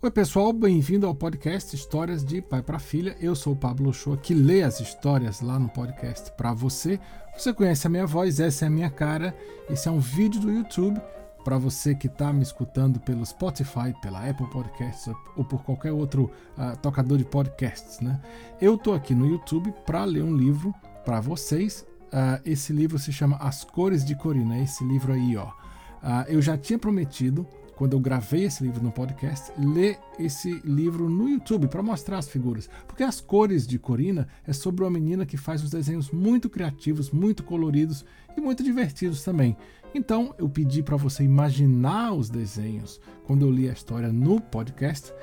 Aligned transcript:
Oi, 0.00 0.12
pessoal, 0.12 0.52
bem-vindo 0.52 1.08
ao 1.08 1.14
podcast 1.14 1.74
Histórias 1.74 2.24
de 2.24 2.40
Pai 2.40 2.62
para 2.62 2.78
Filha. 2.78 3.16
Eu 3.20 3.34
sou 3.34 3.54
o 3.54 3.56
Pablo 3.56 3.92
Shoa, 3.92 4.16
que 4.16 4.32
lê 4.32 4.62
as 4.62 4.78
histórias 4.78 5.40
lá 5.40 5.58
no 5.58 5.68
podcast 5.68 6.30
para 6.36 6.52
você. 6.52 7.00
Você 7.36 7.52
conhece 7.52 7.84
a 7.84 7.90
minha 7.90 8.06
voz, 8.06 8.38
essa 8.38 8.64
é 8.64 8.68
a 8.68 8.70
minha 8.70 8.90
cara. 8.90 9.36
Esse 9.68 9.88
é 9.88 9.90
um 9.90 9.98
vídeo 9.98 10.40
do 10.40 10.52
YouTube 10.52 11.02
para 11.42 11.58
você 11.58 11.96
que 11.96 12.06
está 12.06 12.32
me 12.32 12.44
escutando 12.44 13.00
pelo 13.00 13.26
Spotify, 13.26 13.92
pela 14.00 14.24
Apple 14.24 14.48
Podcasts 14.50 15.12
ou 15.36 15.44
por 15.44 15.64
qualquer 15.64 15.90
outro 15.90 16.30
uh, 16.56 16.76
tocador 16.80 17.18
de 17.18 17.24
podcasts. 17.24 17.98
Né? 17.98 18.20
Eu 18.60 18.76
estou 18.76 18.94
aqui 18.94 19.16
no 19.16 19.26
YouTube 19.26 19.74
para 19.84 20.04
ler 20.04 20.22
um 20.22 20.36
livro 20.36 20.72
para 21.04 21.20
vocês. 21.20 21.84
Uh, 22.04 22.40
esse 22.44 22.72
livro 22.72 23.00
se 23.00 23.12
chama 23.12 23.36
As 23.38 23.64
Cores 23.64 24.04
de 24.04 24.14
Corina, 24.14 24.60
esse 24.60 24.84
livro 24.84 25.12
aí, 25.12 25.36
ó. 25.36 25.48
Uh, 25.48 26.24
eu 26.28 26.40
já 26.40 26.56
tinha 26.56 26.78
prometido 26.78 27.44
quando 27.78 27.92
eu 27.92 28.00
gravei 28.00 28.42
esse 28.42 28.64
livro 28.64 28.82
no 28.82 28.90
podcast, 28.90 29.52
ler 29.56 30.00
esse 30.18 30.60
livro 30.64 31.08
no 31.08 31.28
YouTube 31.28 31.68
para 31.68 31.80
mostrar 31.80 32.18
as 32.18 32.28
figuras. 32.28 32.68
Porque 32.88 33.04
As 33.04 33.20
Cores 33.20 33.68
de 33.68 33.78
Corina 33.78 34.26
é 34.44 34.52
sobre 34.52 34.82
uma 34.82 34.90
menina 34.90 35.24
que 35.24 35.36
faz 35.36 35.62
uns 35.62 35.70
desenhos 35.70 36.10
muito 36.10 36.50
criativos, 36.50 37.12
muito 37.12 37.44
coloridos 37.44 38.04
e 38.36 38.40
muito 38.40 38.64
divertidos 38.64 39.22
também. 39.22 39.56
Então 39.94 40.34
eu 40.38 40.48
pedi 40.48 40.82
para 40.82 40.96
você 40.96 41.22
imaginar 41.22 42.14
os 42.14 42.28
desenhos 42.28 43.00
quando 43.24 43.46
eu 43.46 43.50
li 43.50 43.70
a 43.70 43.72
história 43.72 44.12
no 44.12 44.40
podcast, 44.40 45.14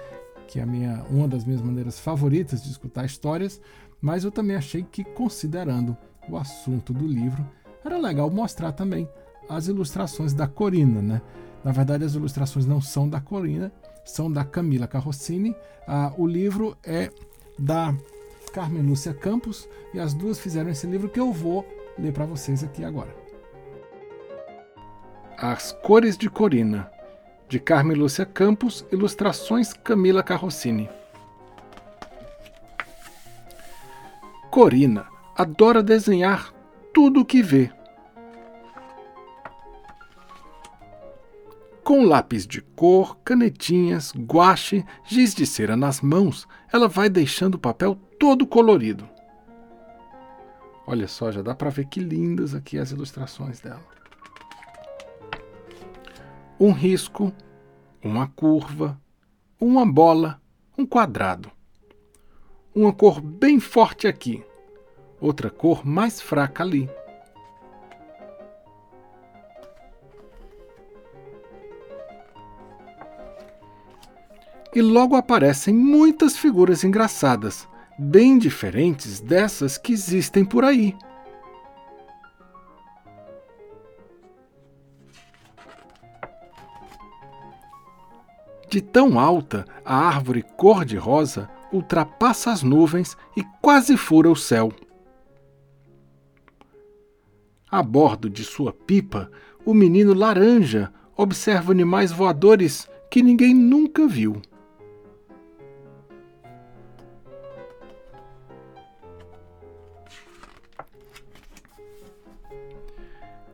que 0.48 0.58
é 0.58 0.64
a 0.64 0.66
minha, 0.66 1.04
uma 1.10 1.28
das 1.28 1.44
minhas 1.44 1.62
maneiras 1.62 2.00
favoritas 2.00 2.64
de 2.64 2.72
escutar 2.72 3.04
histórias, 3.04 3.60
mas 4.00 4.24
eu 4.24 4.32
também 4.32 4.56
achei 4.56 4.82
que, 4.82 5.04
considerando 5.04 5.98
o 6.30 6.38
assunto 6.38 6.94
do 6.94 7.06
livro, 7.06 7.46
era 7.84 7.98
legal 7.98 8.32
mostrar 8.32 8.72
também 8.72 9.10
as 9.50 9.68
ilustrações 9.68 10.34
da 10.34 10.48
Corina, 10.48 11.02
né? 11.02 11.22
Na 11.66 11.72
verdade, 11.72 12.06
as 12.06 12.14
ilustrações 12.14 12.68
não 12.68 12.80
são 12.80 13.10
da 13.10 13.20
Corina, 13.20 13.72
são 14.06 14.32
da 14.32 14.46
Camila 14.46 14.86
Carrossini. 14.86 15.56
Ah, 15.88 16.14
o 16.16 16.28
livro 16.28 16.78
é 16.84 17.10
da 17.58 17.92
Carmen 18.54 18.84
Lúcia 18.84 19.16
Campos 19.16 19.68
e 19.92 20.00
as 20.00 20.14
duas 20.14 20.40
fizeram 20.40 20.70
esse 20.70 20.86
livro 20.86 21.10
que 21.10 21.20
eu 21.20 21.34
vou 21.34 21.68
ler 21.98 22.14
para 22.14 22.28
vocês 22.28 22.64
aqui 22.64 22.84
agora. 22.84 23.10
As 25.40 25.72
Cores 25.72 26.16
de 26.16 26.30
Corina, 26.30 26.88
de 27.50 27.60
Carmen 27.60 27.98
Lúcia 27.98 28.28
Campos, 28.28 28.86
ilustrações 28.92 29.74
Camila 29.74 30.22
Carrossini. 30.22 30.88
Corina 34.52 35.08
adora 35.36 35.82
desenhar 35.82 36.54
tudo 36.94 37.22
o 37.22 37.26
que 37.26 37.42
vê 37.42 37.72
Com 41.96 42.04
lápis 42.04 42.46
de 42.46 42.60
cor, 42.60 43.16
canetinhas, 43.24 44.12
guache, 44.14 44.86
giz 45.06 45.34
de 45.34 45.46
cera 45.46 45.78
nas 45.78 46.02
mãos, 46.02 46.46
ela 46.70 46.90
vai 46.90 47.08
deixando 47.08 47.56
o 47.56 47.58
papel 47.58 47.96
todo 48.20 48.46
colorido. 48.46 49.08
Olha 50.86 51.08
só, 51.08 51.32
já 51.32 51.42
dá 51.42 51.56
para 51.56 51.70
ver 51.70 51.86
que 51.86 52.02
lindas 52.02 52.54
aqui 52.54 52.78
as 52.78 52.92
ilustrações 52.92 53.62
dela. 53.62 53.80
Um 56.60 56.74
risco, 56.74 57.32
uma 58.04 58.28
curva, 58.28 59.00
uma 59.58 59.90
bola, 59.90 60.42
um 60.78 60.86
quadrado. 60.86 61.50
Uma 62.76 62.92
cor 62.92 63.22
bem 63.22 63.58
forte 63.58 64.06
aqui, 64.06 64.44
outra 65.18 65.50
cor 65.50 65.86
mais 65.86 66.20
fraca 66.20 66.62
ali. 66.62 66.90
E 74.76 74.82
logo 74.82 75.16
aparecem 75.16 75.74
muitas 75.74 76.38
figuras 76.38 76.84
engraçadas, 76.84 77.66
bem 77.98 78.38
diferentes 78.38 79.22
dessas 79.22 79.78
que 79.78 79.94
existem 79.94 80.44
por 80.44 80.66
aí. 80.66 80.94
De 88.70 88.82
tão 88.82 89.18
alta, 89.18 89.66
a 89.86 89.96
árvore 89.96 90.44
cor-de-rosa 90.44 91.50
ultrapassa 91.72 92.52
as 92.52 92.62
nuvens 92.62 93.16
e 93.38 93.44
quase 93.62 93.96
fura 93.96 94.30
o 94.30 94.36
céu. 94.36 94.74
A 97.72 97.82
bordo 97.82 98.30
de 98.30 98.44
sua 98.44 98.74
pipa, 98.74 99.32
o 99.66 99.74
menino 99.74 100.14
laranja 100.14 100.92
observa 101.16 101.72
animais 101.72 102.12
voadores 102.12 102.90
que 103.10 103.24
ninguém 103.24 103.54
nunca 103.54 104.06
viu. 104.06 104.42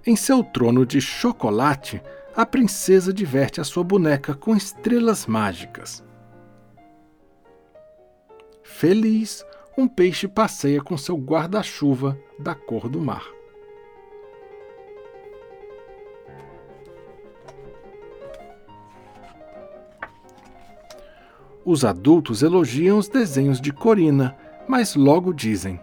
Em 0.03 0.15
seu 0.15 0.43
trono 0.43 0.83
de 0.83 0.99
chocolate, 0.99 2.01
a 2.35 2.43
princesa 2.43 3.13
diverte 3.13 3.61
a 3.61 3.63
sua 3.63 3.83
boneca 3.83 4.33
com 4.33 4.55
estrelas 4.55 5.27
mágicas. 5.27 6.03
Feliz, 8.63 9.45
um 9.77 9.87
peixe 9.87 10.27
passeia 10.27 10.81
com 10.81 10.97
seu 10.97 11.15
guarda-chuva 11.15 12.17
da 12.39 12.55
cor 12.55 12.89
do 12.89 12.99
mar. 12.99 13.23
Os 21.63 21.85
adultos 21.85 22.41
elogiam 22.41 22.97
os 22.97 23.07
desenhos 23.07 23.61
de 23.61 23.71
Corina, 23.71 24.35
mas 24.67 24.95
logo 24.95 25.31
dizem: 25.31 25.79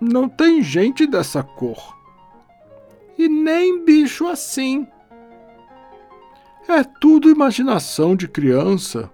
Não 0.00 0.26
tem 0.26 0.62
gente 0.62 1.06
dessa 1.06 1.42
cor 1.42 2.02
e 3.18 3.28
nem 3.28 3.84
bicho 3.84 4.26
assim. 4.26 4.86
É 6.68 6.82
tudo 6.82 7.30
imaginação 7.30 8.16
de 8.16 8.26
criança. 8.26 9.10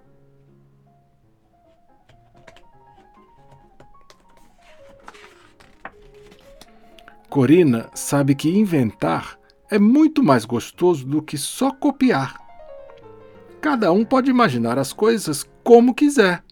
Corina 7.29 7.89
sabe 7.93 8.35
que 8.35 8.49
inventar 8.49 9.39
é 9.69 9.79
muito 9.79 10.21
mais 10.21 10.43
gostoso 10.43 11.05
do 11.05 11.21
que 11.21 11.37
só 11.37 11.71
copiar. 11.71 12.35
Cada 13.61 13.91
um 13.91 14.03
pode 14.03 14.29
imaginar 14.29 14.77
as 14.77 14.91
coisas 14.91 15.49
como 15.63 15.95
quiser. 15.95 16.43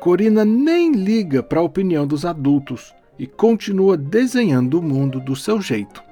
Corina 0.00 0.46
nem 0.46 0.92
liga 0.92 1.42
para 1.42 1.60
a 1.60 1.62
opinião 1.62 2.06
dos 2.06 2.24
adultos 2.24 2.94
e 3.18 3.26
continua 3.26 3.98
desenhando 3.98 4.78
o 4.78 4.82
mundo 4.82 5.20
do 5.20 5.36
seu 5.36 5.60
jeito. 5.60 6.02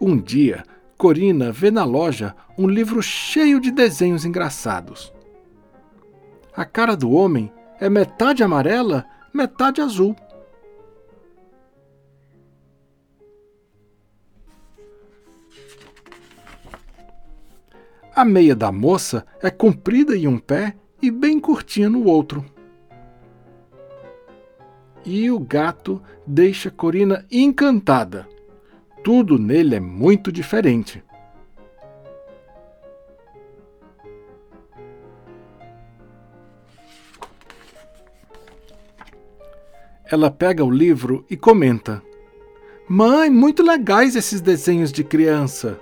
Um 0.00 0.16
dia, 0.16 0.64
Corina 0.96 1.52
vê 1.52 1.70
na 1.70 1.84
loja 1.84 2.34
um 2.56 2.66
livro 2.66 3.02
cheio 3.02 3.60
de 3.60 3.70
desenhos 3.70 4.24
engraçados. 4.24 5.12
A 6.56 6.64
cara 6.64 6.96
do 6.96 7.10
homem 7.10 7.52
é 7.78 7.90
metade 7.90 8.42
amarela, 8.42 9.04
metade 9.34 9.82
azul. 9.82 10.16
A 18.16 18.24
meia 18.24 18.56
da 18.56 18.72
moça 18.72 19.26
é 19.42 19.50
comprida 19.50 20.16
em 20.16 20.26
um 20.26 20.38
pé 20.38 20.74
e 21.02 21.10
bem 21.10 21.38
curtinha 21.38 21.90
no 21.90 22.06
outro. 22.06 22.42
E 25.04 25.30
o 25.30 25.38
gato 25.38 26.02
deixa 26.26 26.70
Corina 26.70 27.26
encantada. 27.30 28.26
Tudo 29.04 29.38
nele 29.38 29.74
é 29.74 29.80
muito 29.80 30.32
diferente. 30.32 31.04
Ela 40.10 40.30
pega 40.30 40.64
o 40.64 40.70
livro 40.70 41.22
e 41.28 41.36
comenta: 41.36 42.02
Mãe, 42.88 43.28
muito 43.28 43.62
legais 43.62 44.16
esses 44.16 44.40
desenhos 44.40 44.90
de 44.90 45.04
criança. 45.04 45.78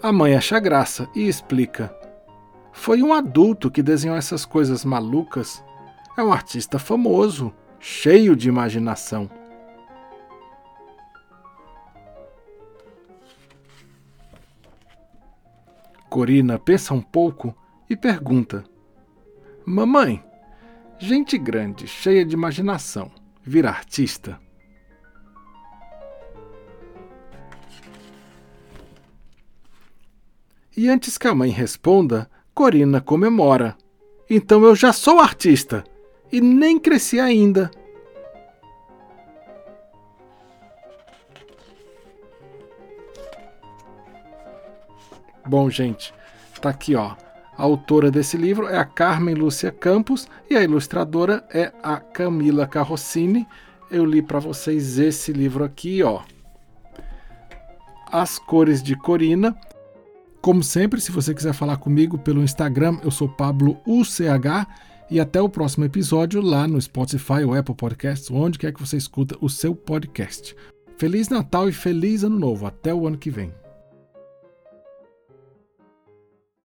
A 0.00 0.12
mãe 0.12 0.36
acha 0.36 0.60
graça 0.60 1.08
e 1.12 1.26
explica: 1.26 1.92
Foi 2.72 3.02
um 3.02 3.12
adulto 3.12 3.68
que 3.68 3.82
desenhou 3.82 4.16
essas 4.16 4.44
coisas 4.44 4.84
malucas. 4.84 5.64
É 6.16 6.22
um 6.22 6.32
artista 6.32 6.78
famoso, 6.78 7.52
cheio 7.80 8.36
de 8.36 8.48
imaginação. 8.48 9.28
Corina 16.08 16.60
pensa 16.60 16.94
um 16.94 17.02
pouco 17.02 17.52
e 17.90 17.96
pergunta: 17.96 18.64
Mamãe, 19.66 20.24
gente 20.96 21.36
grande, 21.36 21.88
cheia 21.88 22.24
de 22.24 22.34
imaginação, 22.34 23.10
vira 23.42 23.68
artista? 23.68 24.38
E 30.78 30.88
antes 30.88 31.18
que 31.18 31.26
a 31.26 31.34
mãe 31.34 31.50
responda, 31.50 32.30
Corina 32.54 33.00
comemora. 33.00 33.76
Então 34.30 34.62
eu 34.62 34.76
já 34.76 34.92
sou 34.92 35.18
artista 35.18 35.82
e 36.30 36.40
nem 36.40 36.78
cresci 36.78 37.18
ainda. 37.18 37.68
Bom, 45.44 45.68
gente, 45.68 46.14
tá 46.62 46.70
aqui, 46.70 46.94
ó. 46.94 47.16
A 47.56 47.62
autora 47.64 48.08
desse 48.08 48.36
livro 48.36 48.68
é 48.68 48.78
a 48.78 48.84
Carmen 48.84 49.34
Lúcia 49.34 49.72
Campos 49.72 50.28
e 50.48 50.56
a 50.56 50.62
ilustradora 50.62 51.44
é 51.52 51.72
a 51.82 51.96
Camila 51.96 52.68
Carrossini. 52.68 53.48
Eu 53.90 54.04
li 54.04 54.22
para 54.22 54.38
vocês 54.38 54.96
esse 54.96 55.32
livro 55.32 55.64
aqui, 55.64 56.04
ó. 56.04 56.20
As 58.12 58.38
cores 58.38 58.80
de 58.80 58.94
Corina 58.94 59.58
como 60.40 60.62
sempre, 60.62 61.00
se 61.00 61.10
você 61.10 61.34
quiser 61.34 61.52
falar 61.52 61.76
comigo 61.78 62.18
pelo 62.18 62.42
Instagram, 62.42 62.98
eu 63.02 63.10
sou 63.10 63.28
Pablo 63.28 63.76
UCH 63.86 64.66
e 65.10 65.18
até 65.18 65.40
o 65.40 65.48
próximo 65.48 65.84
episódio 65.84 66.40
lá 66.40 66.68
no 66.68 66.80
Spotify 66.80 67.44
ou 67.44 67.54
Apple 67.54 67.74
Podcasts, 67.74 68.30
onde 68.30 68.58
quer 68.58 68.72
que 68.72 68.80
você 68.80 68.96
escuta 68.96 69.36
o 69.40 69.48
seu 69.48 69.74
podcast. 69.74 70.54
Feliz 70.96 71.28
Natal 71.28 71.68
e 71.68 71.72
feliz 71.72 72.24
Ano 72.24 72.38
Novo. 72.38 72.66
Até 72.66 72.92
o 72.92 73.06
ano 73.06 73.18
que 73.18 73.30
vem. 73.30 73.52